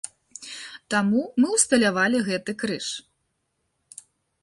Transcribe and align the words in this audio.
Таму 0.93 1.21
мы 1.43 1.47
ўсталявалі 1.57 2.25
гэты 2.31 2.51
крыж. 2.65 2.87